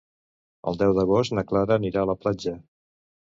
El 0.71 0.79
deu 0.79 0.93
d'agost 0.99 1.35
na 1.41 1.43
Clara 1.51 1.77
anirà 1.83 2.03
a 2.07 2.11
la 2.13 2.17
platja. 2.25 2.55